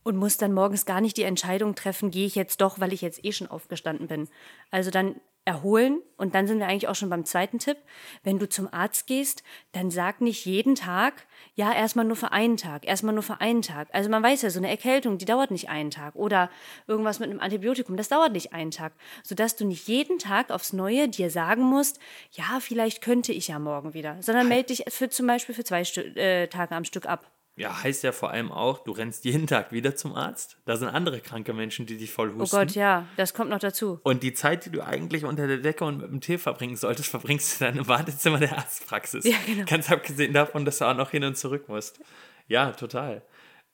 [0.03, 3.01] und muss dann morgens gar nicht die Entscheidung treffen, gehe ich jetzt doch, weil ich
[3.01, 4.27] jetzt eh schon aufgestanden bin.
[4.71, 7.77] Also dann erholen und dann sind wir eigentlich auch schon beim zweiten Tipp.
[8.23, 12.57] Wenn du zum Arzt gehst, dann sag nicht jeden Tag, ja, erstmal nur für einen
[12.57, 13.87] Tag, erstmal nur für einen Tag.
[13.91, 16.51] Also man weiß ja, so eine Erkältung, die dauert nicht einen Tag oder
[16.85, 20.73] irgendwas mit einem Antibiotikum, das dauert nicht einen Tag, sodass du nicht jeden Tag aufs
[20.73, 21.99] Neue dir sagen musst,
[22.33, 25.83] ja, vielleicht könnte ich ja morgen wieder, sondern melde dich für zum Beispiel für zwei
[25.83, 27.31] Stü äh, Tage am Stück ab.
[27.55, 30.57] Ja, heißt ja vor allem auch, du rennst jeden Tag wieder zum Arzt.
[30.65, 32.55] Da sind andere kranke Menschen, die dich voll Oh husten.
[32.55, 33.99] Gott, ja, das kommt noch dazu.
[34.03, 37.09] Und die Zeit, die du eigentlich unter der Decke und mit dem Tee verbringen solltest,
[37.11, 39.25] verbringst du dann im Wartezimmer der Arztpraxis.
[39.25, 39.65] Ja, genau.
[39.65, 41.99] Ganz abgesehen davon, dass du auch noch hin und zurück musst.
[42.47, 43.21] Ja, total.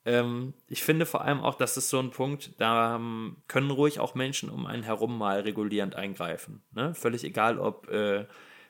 [0.05, 3.99] Ähm, ich finde vor allem auch, das ist so ein Punkt, da ähm, können ruhig
[3.99, 6.63] auch Menschen um einen herum mal regulierend eingreifen.
[6.71, 6.95] Ne?
[6.95, 8.25] Völlig egal, ob äh,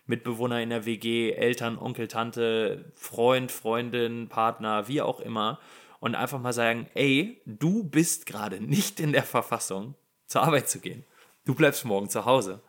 [0.08, 5.60] Mitbewohner in der WG, Eltern, Onkel, Tante, Freund, Freundin, Partner, wie auch immer.
[6.00, 10.80] Und einfach mal sagen, ey, du bist gerade nicht in der Verfassung, zur Arbeit zu
[10.80, 11.06] gehen.
[11.46, 12.62] Du bleibst morgen zu Hause.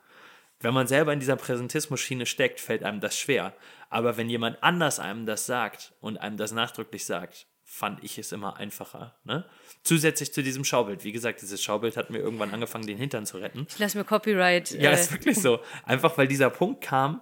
[0.61, 3.53] Wenn man selber in dieser Präsentismus-Schiene steckt, fällt einem das schwer.
[3.89, 8.31] Aber wenn jemand anders einem das sagt und einem das nachdrücklich sagt, fand ich es
[8.31, 9.15] immer einfacher.
[9.23, 9.45] Ne?
[9.83, 11.03] Zusätzlich zu diesem Schaubild.
[11.03, 13.67] Wie gesagt, dieses Schaubild hat mir irgendwann angefangen, den Hintern zu retten.
[13.69, 14.71] Ich lass mir Copyright.
[14.71, 15.59] Ja, äh, ist wirklich so.
[15.85, 17.21] Einfach weil dieser Punkt kam,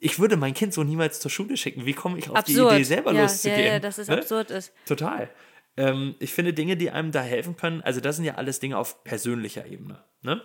[0.00, 1.86] ich würde mein Kind so niemals zur Schule schicken.
[1.86, 2.72] Wie komme ich auf absurd.
[2.72, 3.60] die Idee, selber ja, loszugehen?
[3.60, 4.18] Ja, ja, dass es Ne?
[4.18, 4.72] absurd ist.
[4.86, 5.30] Total.
[5.76, 8.78] Ähm, ich finde Dinge, die einem da helfen können, also das sind ja alles Dinge
[8.78, 10.02] auf persönlicher Ebene.
[10.22, 10.42] Ne?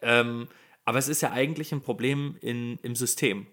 [0.00, 0.48] Ähm,
[0.84, 3.46] aber es ist ja eigentlich ein Problem in, im System.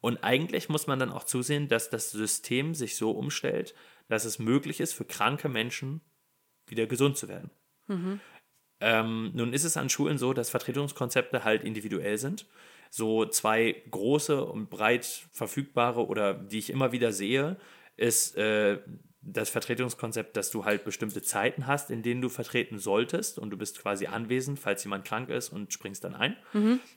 [0.00, 3.74] Und eigentlich muss man dann auch zusehen, dass das System sich so umstellt,
[4.08, 6.00] dass es möglich ist, für kranke Menschen
[6.66, 7.50] wieder gesund zu werden.
[8.80, 12.46] Ähm, nun ist es an Schulen so, dass Vertretungskonzepte halt individuell sind.
[12.90, 17.56] So zwei große und breit verfügbare oder die ich immer wieder sehe,
[17.96, 18.78] ist äh,
[19.20, 23.56] das Vertretungskonzept, dass du halt bestimmte Zeiten hast, in denen du vertreten solltest und du
[23.56, 26.36] bist quasi anwesend, falls jemand krank ist und springst dann ein.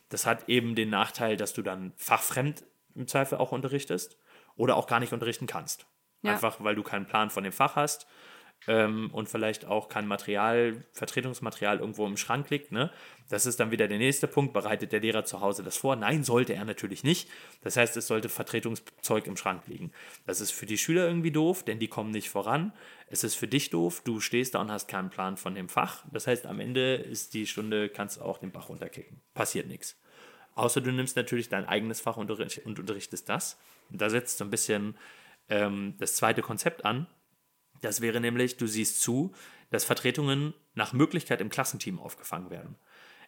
[0.09, 2.63] Das hat eben den Nachteil, dass du dann fachfremd
[2.95, 4.17] im Zweifel auch unterrichtest
[4.55, 5.85] oder auch gar nicht unterrichten kannst.
[6.21, 6.33] Ja.
[6.33, 8.07] Einfach weil du keinen Plan von dem Fach hast
[8.67, 12.71] ähm, und vielleicht auch kein Material, Vertretungsmaterial irgendwo im Schrank liegt.
[12.71, 12.91] Ne?
[13.29, 14.53] Das ist dann wieder der nächste Punkt.
[14.53, 15.95] Bereitet der Lehrer zu Hause das vor?
[15.95, 17.29] Nein, sollte er natürlich nicht.
[17.63, 19.91] Das heißt, es sollte Vertretungszeug im Schrank liegen.
[20.25, 22.71] Das ist für die Schüler irgendwie doof, denn die kommen nicht voran.
[23.07, 26.03] Es ist für dich doof, du stehst da und hast keinen Plan von dem Fach.
[26.11, 29.21] Das heißt, am Ende ist die Stunde, kannst du auch den Bach runterkicken.
[29.33, 29.99] Passiert nichts.
[30.53, 33.57] Außer du nimmst natürlich dein eigenes Fach und unterricht- und unterrichtest das.
[33.89, 34.95] Und da setzt so ein bisschen
[35.49, 37.07] ähm, das zweite Konzept an.
[37.81, 39.33] Das wäre nämlich, du siehst zu,
[39.69, 42.75] dass Vertretungen nach Möglichkeit im Klassenteam aufgefangen werden.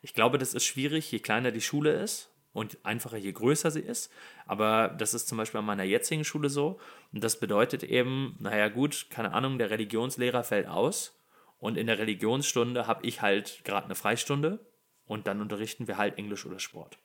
[0.02, 3.82] Ich glaube, das ist schwierig, je kleiner die Schule ist und einfacher, je größer sie
[3.82, 4.12] ist.
[4.46, 6.80] Aber das ist zum Beispiel an meiner jetzigen Schule so.
[7.12, 11.20] Und das bedeutet eben, naja gut, keine Ahnung, der Religionslehrer fällt aus.
[11.58, 14.60] Und in der Religionsstunde habe ich halt gerade eine Freistunde.
[15.06, 17.00] Und dann unterrichten wir halt Englisch oder Sport.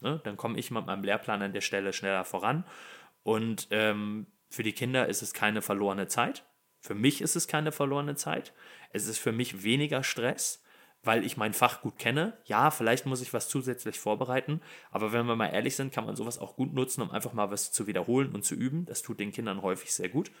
[0.00, 0.20] Ne?
[0.24, 2.64] Dann komme ich mit meinem Lehrplan an der Stelle schneller voran.
[3.22, 6.44] Und ähm, für die Kinder ist es keine verlorene Zeit.
[6.82, 8.52] Für mich ist es keine verlorene Zeit.
[8.90, 10.62] Es ist für mich weniger Stress,
[11.04, 12.36] weil ich mein Fach gut kenne.
[12.44, 16.16] Ja, vielleicht muss ich was zusätzlich vorbereiten, aber wenn wir mal ehrlich sind, kann man
[16.16, 18.84] sowas auch gut nutzen, um einfach mal was zu wiederholen und zu üben.
[18.84, 20.32] Das tut den Kindern häufig sehr gut.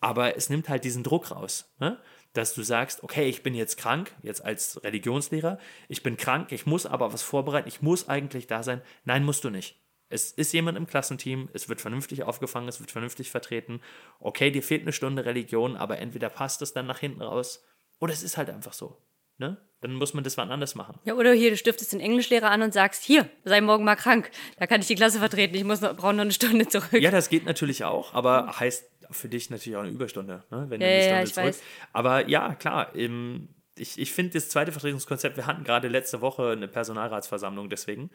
[0.00, 1.98] Aber es nimmt halt diesen Druck raus, ne?
[2.32, 5.58] dass du sagst, okay, ich bin jetzt krank, jetzt als Religionslehrer,
[5.88, 8.82] ich bin krank, ich muss aber was vorbereiten, ich muss eigentlich da sein.
[9.04, 9.80] Nein, musst du nicht.
[10.08, 13.80] Es ist jemand im Klassenteam, es wird vernünftig aufgefangen, es wird vernünftig vertreten.
[14.20, 17.64] Okay, dir fehlt eine Stunde Religion, aber entweder passt es dann nach hinten raus
[17.98, 18.98] oder es ist halt einfach so.
[19.38, 19.58] Ne?
[19.82, 20.98] Dann muss man das wann anders machen.
[21.04, 24.30] Ja, oder hier, du stiftest den Englischlehrer an und sagst, hier, sei morgen mal krank.
[24.58, 25.54] Da kann ich die Klasse vertreten.
[25.56, 26.92] Ich muss noch, brauche noch eine Stunde zurück.
[26.94, 30.66] Ja, das geht natürlich auch, aber heißt für dich natürlich auch eine Überstunde, ne?
[30.70, 31.46] wenn Ja, du eine ja, Stunde ich zurück.
[31.48, 31.62] weiß.
[31.92, 36.52] Aber ja, klar, ähm, ich, ich finde das zweite Vertretungskonzept, wir hatten gerade letzte Woche
[36.52, 38.10] eine Personalratsversammlung deswegen.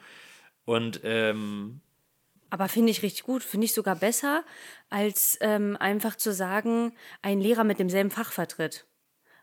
[0.66, 1.82] Und ähm,
[2.50, 4.44] Aber finde ich richtig gut, finde ich sogar besser,
[4.90, 8.86] als ähm, einfach zu sagen, ein Lehrer mit demselben Fach vertritt.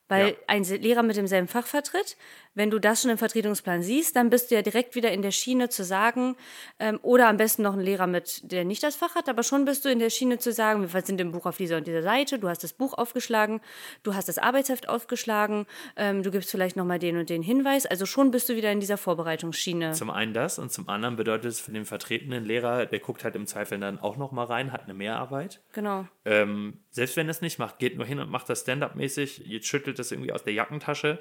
[0.09, 0.35] Weil Ja.
[0.47, 2.17] ein Lehrer mit demselben Fach vertritt,
[2.59, 5.31] wenn du das schon im Vertretungsplan siehst, dann bist du ja direkt wieder in der
[5.31, 6.37] Schiene zu sagen,
[6.81, 9.65] ähm, oder am besten noch ein Lehrer mit, der nicht das Fach hat, aber schon
[9.65, 12.03] bist du in der Schiene zu sagen, wir sind im Buch auf dieser und dieser
[12.03, 13.61] Seite, du hast das Buch aufgeschlagen,
[14.03, 15.67] du hast das Arbeitsheft aufgeschlagen,
[15.97, 18.81] ähm, du gibst vielleicht nochmal den und den Hinweis, also schon bist du wieder in
[18.81, 19.93] dieser Vorbereitungsschiene.
[19.93, 23.37] zum einen das und zum anderen bedeutet es für den vertretenen Lehrer, der guckt halt
[23.37, 25.63] im Zweifel dann auch noch mal rein, hat eine Mehrarbeit.
[25.73, 26.09] Genau.
[26.25, 29.69] Ähm, selbst wenn er es nicht macht, geht nur hin und macht das Stand-up-mäßig, jetzt
[29.69, 31.21] schüttelt das irgendwie aus der Jackentasche,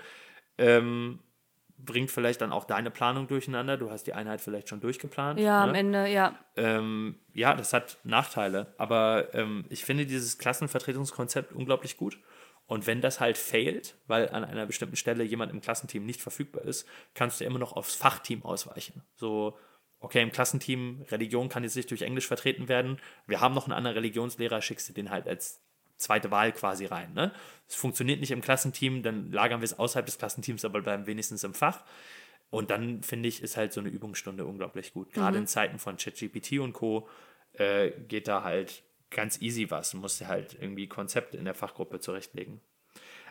[0.58, 1.20] ähm,
[1.78, 3.78] bringt vielleicht dann auch deine Planung durcheinander.
[3.78, 5.40] Du hast die Einheit vielleicht schon durchgeplant.
[5.40, 5.70] Ja, ne?
[5.70, 6.38] am Ende, ja.
[6.56, 12.20] Ähm, ja, das hat Nachteile, aber ähm, ich finde dieses Klassenvertretungskonzept unglaublich gut.
[12.66, 16.64] Und wenn das halt failt, weil an einer bestimmten Stelle jemand im Klassenteam nicht verfügbar
[16.64, 19.04] ist, kannst du immer noch aufs Fachteam ausweichen.
[19.16, 19.58] So,
[20.00, 23.00] okay, im Klassenteam Religion kann jetzt nicht durch Englisch vertreten werden.
[23.26, 25.64] Wir haben noch einen anderen Religionslehrer, schickst du den halt als
[25.98, 27.14] zweite Wahl quasi rein.
[27.14, 27.32] Ne?
[27.68, 31.44] Es funktioniert nicht im Klassenteam, dann lagern wir es außerhalb des Klassenteams, aber bleiben wenigstens
[31.44, 31.84] im Fach.
[32.50, 35.12] Und dann finde ich, ist halt so eine Übungsstunde unglaublich gut.
[35.12, 37.10] Gerade in Zeiten von ChatGPT und Co.
[37.54, 39.92] Äh, geht da halt ganz easy was.
[39.92, 42.62] Du musst dir halt irgendwie Konzepte in der Fachgruppe zurechtlegen.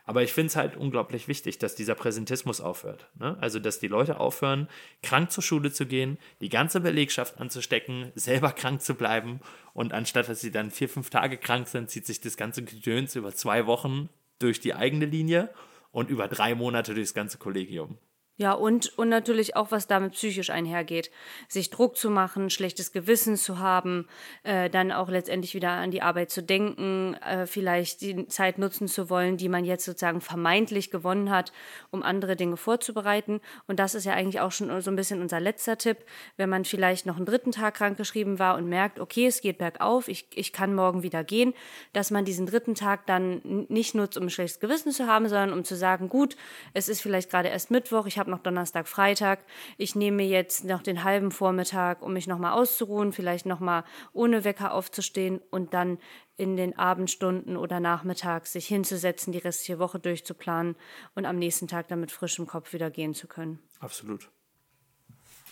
[0.06, 3.10] Aber ich finde es halt unglaublich wichtig, dass dieser Präsentismus aufhört.
[3.18, 3.36] Ne?
[3.40, 4.68] Also, dass die Leute aufhören,
[5.02, 9.40] krank zur Schule zu gehen, die ganze Belegschaft anzustecken, selber krank zu bleiben
[9.74, 13.16] und anstatt, dass sie dann vier, fünf Tage krank sind, zieht sich das ganze Gedöns
[13.16, 15.50] über zwei Wochen durch die eigene Linie
[15.90, 17.98] und über drei Monate durchs ganze Kollegium.
[18.38, 21.10] Ja, und, und natürlich auch, was damit psychisch einhergeht.
[21.48, 24.06] Sich Druck zu machen, schlechtes Gewissen zu haben,
[24.42, 28.88] äh, dann auch letztendlich wieder an die Arbeit zu denken, äh, vielleicht die Zeit nutzen
[28.88, 31.50] zu wollen, die man jetzt sozusagen vermeintlich gewonnen hat,
[31.90, 33.40] um andere Dinge vorzubereiten.
[33.68, 36.04] Und das ist ja eigentlich auch schon so ein bisschen unser letzter Tipp.
[36.36, 40.08] Wenn man vielleicht noch einen dritten Tag krankgeschrieben war und merkt, okay, es geht bergauf,
[40.08, 41.54] ich, ich kann morgen wieder gehen,
[41.94, 45.54] dass man diesen dritten Tag dann nicht nutzt, um ein schlechtes Gewissen zu haben, sondern
[45.54, 46.36] um zu sagen, gut,
[46.74, 49.44] es ist vielleicht gerade erst Mittwoch, ich habe noch Donnerstag, Freitag,
[49.76, 54.72] ich nehme jetzt noch den halben Vormittag, um mich nochmal auszuruhen, vielleicht nochmal ohne Wecker
[54.72, 55.98] aufzustehen und dann
[56.36, 60.76] in den Abendstunden oder nachmittags sich hinzusetzen, die restliche Woche durchzuplanen
[61.14, 63.58] und am nächsten Tag dann mit frischem Kopf wieder gehen zu können.
[63.80, 64.30] Absolut.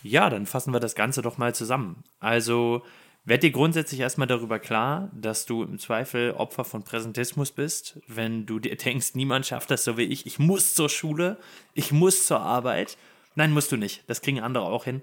[0.03, 2.05] Ja, dann fassen wir das Ganze doch mal zusammen.
[2.21, 2.83] Also,
[3.25, 8.47] werd dir grundsätzlich erstmal darüber klar, dass du im Zweifel Opfer von Präsentismus bist, wenn
[8.47, 10.27] du dir denkst, niemand schafft das so wie ich.
[10.27, 11.39] Ich muss zur Schule,
[11.73, 12.99] ich muss zur Arbeit.
[13.35, 14.05] Nein, musst du nicht.
[14.09, 15.03] Das kriegen andere auch hin.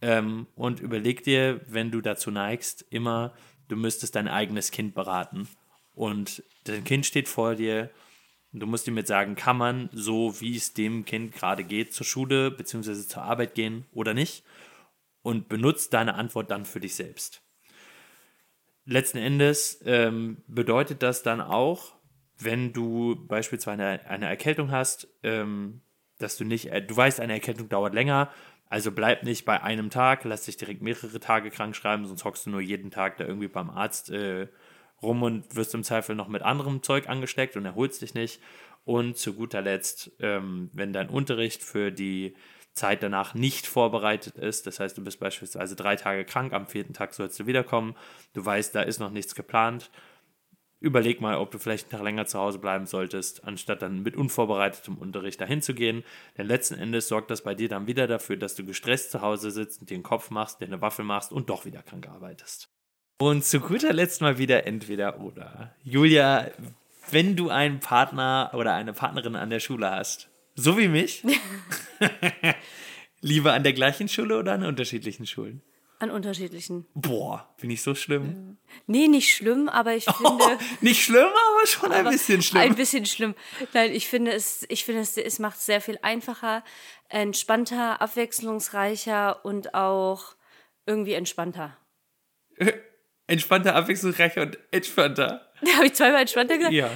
[0.00, 3.34] Ähm, und überleg dir, wenn du dazu neigst, immer,
[3.68, 5.48] du müsstest dein eigenes Kind beraten.
[5.94, 7.90] Und dein Kind steht vor dir,
[8.52, 12.06] Du musst ihm jetzt sagen, kann man so, wie es dem Kind gerade geht, zur
[12.06, 12.94] Schule bzw.
[13.06, 14.42] zur Arbeit gehen oder nicht?
[15.22, 17.42] Und benutzt deine Antwort dann für dich selbst.
[18.90, 21.92] Letzten Endes ähm, bedeutet das dann auch,
[22.38, 25.82] wenn du beispielsweise eine, eine Erkältung hast, ähm,
[26.18, 28.30] dass du nicht, äh, du weißt, eine Erkältung dauert länger,
[28.70, 32.46] also bleib nicht bei einem Tag, lass dich direkt mehrere Tage krank schreiben, sonst hockst
[32.46, 34.48] du nur jeden Tag da irgendwie beim Arzt äh,
[35.02, 38.40] rum und wirst im Zweifel noch mit anderem Zeug angesteckt und erholst dich nicht.
[38.86, 42.34] Und zu guter Letzt, ähm, wenn dein Unterricht für die
[42.78, 46.94] Zeit danach nicht vorbereitet ist, das heißt, du bist beispielsweise drei Tage krank, am vierten
[46.94, 47.96] Tag sollst du wiederkommen,
[48.32, 49.90] du weißt, da ist noch nichts geplant,
[50.80, 54.96] überleg mal, ob du vielleicht Tag länger zu Hause bleiben solltest, anstatt dann mit unvorbereitetem
[54.96, 56.04] Unterricht dahin zu gehen.
[56.36, 59.50] Denn letzten Endes sorgt das bei dir dann wieder dafür, dass du gestresst zu Hause
[59.50, 62.68] sitzt den Kopf machst, dir eine Waffel machst und doch wieder krank arbeitest.
[63.20, 65.74] Und zu guter Letzt mal wieder entweder oder.
[65.82, 66.50] Julia,
[67.10, 71.24] wenn du einen Partner oder eine Partnerin an der Schule hast, so wie mich,
[73.20, 75.62] lieber an der gleichen Schule oder an unterschiedlichen Schulen?
[76.00, 76.86] An unterschiedlichen.
[76.94, 78.58] Boah, bin ich so schlimm.
[78.86, 80.58] Nee, nicht schlimm, aber ich finde.
[80.80, 82.62] Nicht schlimm, aber schon ein bisschen schlimm.
[82.62, 83.34] Ein bisschen schlimm.
[83.72, 86.62] Nein, ich finde es, ich finde es, es macht es sehr viel einfacher,
[87.08, 90.36] entspannter, abwechslungsreicher und auch
[90.86, 91.76] irgendwie entspannter.
[93.28, 95.52] Entspannter, abwechslungsreicher und entspannter.
[95.76, 96.74] Habe ich zweimal entspannter gesagt?
[96.74, 96.90] Ja.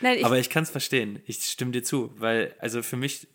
[0.00, 1.20] Nein, ich, Aber ich kann es verstehen.
[1.26, 3.26] Ich stimme dir zu, weil, also für mich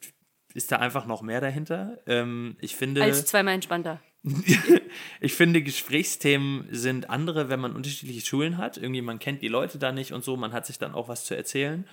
[0.53, 1.97] ist da einfach noch mehr dahinter.
[2.05, 3.03] Ähm, ich finde.
[3.03, 3.99] als zweimal entspannter.
[5.21, 8.77] ich finde, Gesprächsthemen sind andere, wenn man unterschiedliche Schulen hat.
[8.77, 11.25] Irgendwie, man kennt die Leute da nicht und so, man hat sich dann auch was
[11.25, 11.87] zu erzählen.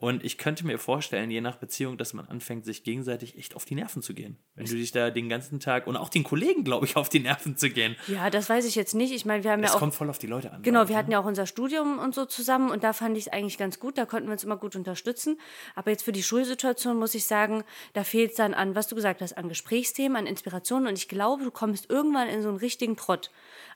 [0.00, 3.64] Und ich könnte mir vorstellen, je nach Beziehung, dass man anfängt, sich gegenseitig echt auf
[3.66, 4.38] die Nerven zu gehen.
[4.54, 7.20] Wenn du dich da den ganzen Tag und auch den Kollegen, glaube ich, auf die
[7.20, 7.96] Nerven zu gehen.
[8.08, 9.12] Ja, das weiß ich jetzt nicht.
[9.12, 9.78] Ich meine, wir haben Es ja auch.
[9.80, 10.62] kommt voll auf die Leute an.
[10.62, 13.32] Genau, wir hatten ja auch unser Studium und so zusammen und da fand ich es
[13.32, 15.38] eigentlich ganz gut, da konnten wir uns immer gut unterstützen.
[15.74, 18.94] Aber jetzt für die Schulsituation muss ich sagen, da fehlt es dann an, was du
[18.94, 22.58] gesagt hast, an Gesprächsthemen, an Inspirationen und ich glaube, du kommst irgendwann in so einen
[22.58, 23.30] richtigen Trott.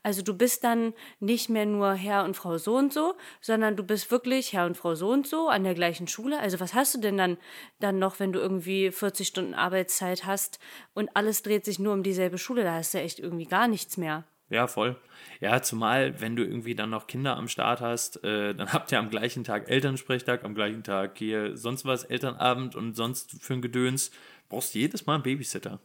[0.05, 3.83] Also du bist dann nicht mehr nur Herr und Frau so und so, sondern du
[3.83, 6.39] bist wirklich Herr und Frau so und so an der gleichen Schule.
[6.39, 7.39] Also was hast du denn dann,
[7.81, 10.59] dann noch, wenn du irgendwie 40 Stunden Arbeitszeit hast
[10.93, 13.97] und alles dreht sich nur um dieselbe Schule, da hast du echt irgendwie gar nichts
[13.97, 14.25] mehr.
[14.51, 14.97] Ja, voll.
[15.41, 18.99] Ja, zumal, wenn du irgendwie dann noch Kinder am Start hast, äh, dann habt ihr
[18.99, 23.63] am gleichen Tag Elternsprechtag, am gleichen Tag hier sonst was, Elternabend und sonst für ein
[23.63, 24.11] Gedöns,
[24.51, 25.81] brauchst du jedes Mal einen Babysitter.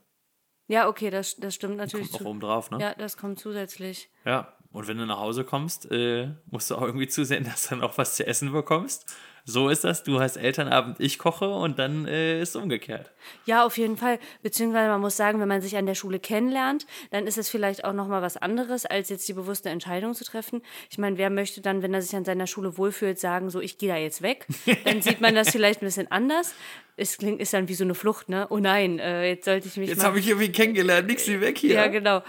[0.69, 2.03] Ja, okay, das, das stimmt natürlich.
[2.11, 2.79] Kommt noch zu- oben drauf, ne?
[2.79, 4.09] Ja, das kommt zusätzlich.
[4.23, 7.69] Ja, und wenn du nach Hause kommst, äh, musst du auch irgendwie zusehen, dass du
[7.71, 9.11] dann auch was zu essen bekommst.
[9.49, 13.11] So ist das, du hast Elternabend, ich koche und dann äh, ist es umgekehrt.
[13.45, 14.19] Ja, auf jeden Fall.
[14.43, 17.83] Beziehungsweise man muss sagen, wenn man sich an der Schule kennenlernt, dann ist es vielleicht
[17.83, 20.61] auch nochmal was anderes, als jetzt die bewusste Entscheidung zu treffen.
[20.91, 23.79] Ich meine, wer möchte dann, wenn er sich an seiner Schule wohlfühlt, sagen, so, ich
[23.79, 24.45] gehe da jetzt weg?
[24.85, 26.53] Dann sieht man das vielleicht ein bisschen anders.
[26.95, 28.45] Es klingt, ist dann wie so eine Flucht, ne?
[28.51, 31.57] Oh nein, äh, jetzt sollte ich mich Jetzt habe ich irgendwie kennengelernt, nix wie weg
[31.57, 31.73] hier.
[31.73, 32.21] Ja, genau.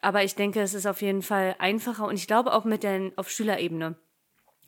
[0.00, 3.12] Aber ich denke, es ist auf jeden Fall einfacher und ich glaube auch mit den,
[3.16, 3.94] auf Schülerebene.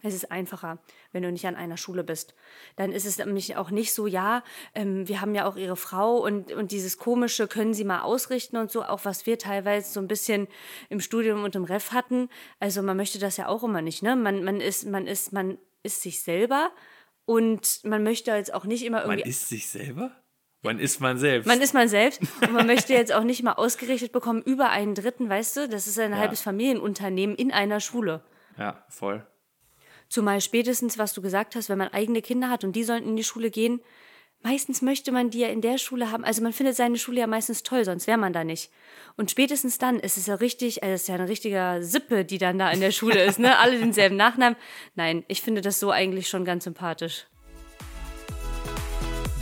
[0.07, 0.79] Es ist einfacher,
[1.13, 2.35] wenn du nicht an einer Schule bist.
[2.77, 4.43] Dann ist es nämlich auch nicht so, ja,
[4.75, 8.57] ähm, wir haben ja auch ihre Frau und, und dieses Komische können sie mal ausrichten
[8.57, 10.49] und so, auch was wir teilweise so ein bisschen
[10.89, 12.29] im Studium und im Ref hatten.
[12.61, 14.17] Also man möchte das ja auch immer nicht, ne?
[14.17, 16.71] Man, man ist, man ist, man ist sich selber
[17.25, 19.31] und man möchte jetzt auch nicht immer Man irgendwie.
[19.31, 20.13] ist sich selber?
[20.63, 21.47] Man ist man selbst.
[21.47, 24.95] Man ist man selbst und man möchte jetzt auch nicht mal ausgerichtet bekommen über einen
[24.95, 25.69] Dritten, weißt du?
[25.69, 28.23] Das ist ein halbes Familienunternehmen in einer Schule.
[28.59, 29.25] ja, voll.
[30.09, 33.17] Zumal spätestens, was du gesagt hast, wenn man eigene Kinder hat und die sollten in
[33.17, 33.81] die Schule gehen,
[34.43, 36.25] meistens möchte man die ja in der Schule haben.
[36.25, 38.71] Also man findet seine Schule ja meistens toll, sonst wäre man da nicht.
[39.17, 42.39] Und spätestens dann ist es ja richtig, also es ist ja eine richtige Sippe, die
[42.39, 43.59] dann da in der Schule ist, ne?
[43.59, 44.57] Alle denselben Nachnamen.
[44.95, 47.27] Nein, ich finde das so eigentlich schon ganz sympathisch.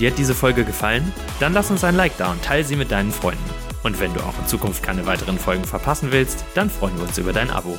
[0.01, 1.13] Dir hat diese Folge gefallen?
[1.39, 3.45] Dann lass uns ein Like da und teile sie mit deinen Freunden.
[3.85, 7.19] Und wenn du auch in Zukunft keine weiteren Folgen verpassen willst, dann freuen wir uns
[7.19, 7.79] über dein Abo.